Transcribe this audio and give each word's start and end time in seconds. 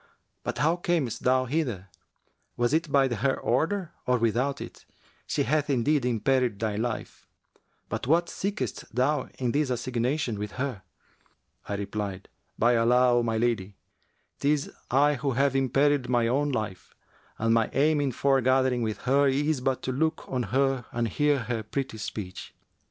But 0.43 0.57
how 0.57 0.77
camest 0.77 1.21
thou 1.21 1.45
hither? 1.45 1.89
Was 2.57 2.73
it 2.73 2.91
by 2.91 3.07
her 3.07 3.39
order 3.39 3.91
or 4.07 4.17
without 4.17 4.59
it? 4.59 4.83
She 5.27 5.43
hath 5.43 5.69
indeed 5.69 6.03
imperilled 6.05 6.57
thy 6.57 6.75
life[FN#361]. 6.75 7.25
But 7.87 8.07
what 8.07 8.27
seekest 8.27 8.95
thou 8.95 9.29
in 9.37 9.51
this 9.51 9.69
assignation 9.69 10.39
with 10.39 10.53
her?' 10.53 10.81
I 11.69 11.75
replied, 11.75 12.29
'By 12.57 12.77
Allah, 12.77 13.13
O 13.19 13.21
my 13.21 13.37
lady, 13.37 13.75
'tis 14.39 14.71
I 14.89 15.13
who 15.17 15.33
have 15.33 15.53
imperilled 15.55 16.09
my 16.09 16.27
own 16.27 16.49
life, 16.51 16.95
and 17.37 17.53
my 17.53 17.69
aim 17.71 18.01
in 18.01 18.11
foregathering 18.11 18.81
with 18.81 19.01
her 19.01 19.27
is 19.27 19.61
but 19.61 19.83
to 19.83 19.91
look 19.91 20.27
on 20.27 20.41
her 20.49 20.85
and 20.91 21.09
hear 21.09 21.41
her 21.43 21.61
pretty 21.61 21.99
speech.' 21.99 22.55